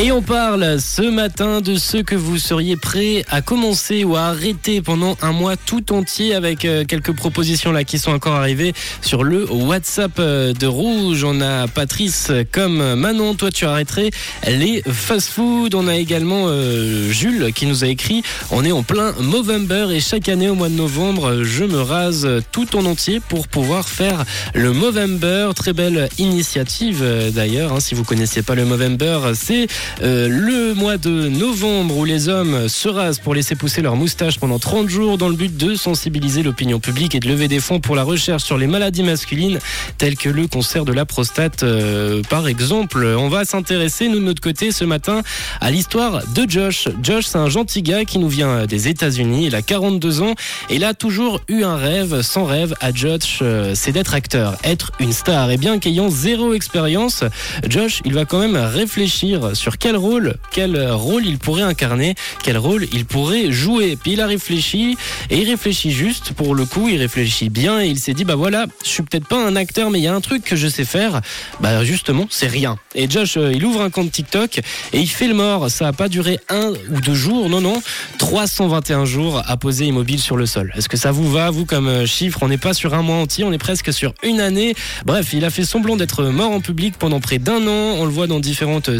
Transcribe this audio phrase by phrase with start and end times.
[0.00, 4.26] Et on parle ce matin de ce que vous seriez prêt à commencer ou à
[4.26, 8.74] arrêter pendant un mois tout entier avec euh, quelques propositions là qui sont encore arrivées
[9.02, 11.24] sur le WhatsApp euh, de Rouge.
[11.24, 14.10] On a Patrice comme Manon, toi tu arrêterais
[14.46, 15.74] les fast-food.
[15.74, 19.98] On a également euh, Jules qui nous a écrit on est en plein Movember et
[19.98, 24.24] chaque année au mois de novembre je me rase tout en entier pour pouvoir faire
[24.54, 25.50] le Movember.
[25.56, 27.72] Très belle initiative d'ailleurs.
[27.72, 27.80] hein.
[27.80, 29.66] si vous connaissiez pas le Movember, c'est
[30.02, 34.38] euh, le mois de novembre où les hommes se rasent pour laisser pousser leur moustache
[34.38, 37.80] pendant 30 jours dans le but de sensibiliser l'opinion publique et de lever des fonds
[37.80, 39.58] pour la recherche sur les maladies masculines
[39.96, 43.04] telles que le cancer de la prostate euh, par exemple.
[43.04, 45.22] On va s'intéresser nous de notre côté ce matin
[45.60, 46.88] à l'histoire de Josh.
[47.02, 50.34] Josh c'est un gentil gars qui nous vient des États-Unis, il a 42 ans
[50.70, 54.56] et il a toujours eu un rêve, son rêve à Josh euh, c'est d'être acteur,
[54.64, 57.24] être une star et bien qu'ayant zéro expérience,
[57.68, 62.58] Josh il va quand même réfléchir sur quel rôle, quel rôle il pourrait incarner, quel
[62.58, 63.96] rôle il pourrait jouer.
[64.00, 64.96] Puis il a réfléchi
[65.30, 68.36] et il réfléchit juste pour le coup, il réfléchit bien et il s'est dit bah
[68.36, 70.68] voilà, je suis peut-être pas un acteur mais il y a un truc que je
[70.68, 71.20] sais faire.
[71.60, 72.78] Bah justement, c'est rien.
[72.94, 74.58] Et Josh, euh, il ouvre un compte TikTok
[74.92, 75.70] et il fait le mort.
[75.70, 77.82] Ça a pas duré un ou deux jours, non non,
[78.18, 80.72] 321 jours à poser immobile sur le sol.
[80.76, 82.42] Est-ce que ça vous va vous comme euh, chiffre?
[82.42, 84.74] On n'est pas sur un mois entier, on est presque sur une année.
[85.04, 87.96] Bref, il a fait semblant d'être mort en public pendant près d'un an.
[87.98, 88.98] On le voit dans différentes euh,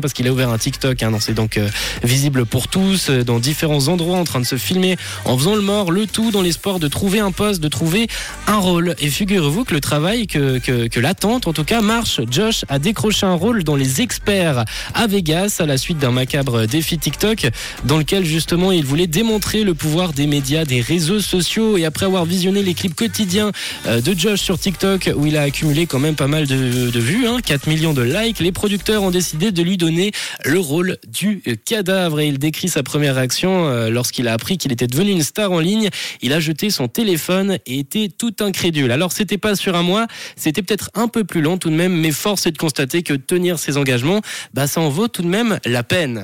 [0.00, 1.02] parce qu'il a ouvert un TikTok.
[1.02, 1.68] Hein, c'est donc euh,
[2.02, 5.62] visible pour tous, euh, dans différents endroits, en train de se filmer, en faisant le
[5.62, 8.08] mort, le tout dans l'espoir de trouver un poste, de trouver
[8.46, 8.94] un rôle.
[9.00, 12.20] Et figurez-vous que le travail, que, que, l'attente en tout cas marche.
[12.30, 16.66] Josh a décroché un rôle dans Les Experts à Vegas à la suite d'un macabre
[16.66, 17.48] défi TikTok
[17.84, 21.76] dans lequel justement il voulait démontrer le pouvoir des médias, des réseaux sociaux.
[21.76, 23.52] Et après avoir visionné les clips quotidiens
[23.86, 27.26] euh, de Josh sur TikTok où il a accumulé quand même pas mal de, vues,
[27.26, 30.12] hein, 4 millions de likes, les producteurs ont décidé de lui donner
[30.44, 34.70] le rôle du cadavre et il décrit sa première réaction euh, lorsqu'il a appris qu'il
[34.70, 35.88] était devenu une star en ligne.
[36.20, 38.92] Il a jeté son téléphone et était tout incrédule.
[38.92, 40.06] Alors c'était pas sur un mois,
[40.36, 43.14] c'était peut-être un peu plus lent tout de même, mais force est de constater que
[43.14, 44.20] tenir ses engagements,
[44.54, 46.20] bah ça en vaut tout de même la peine.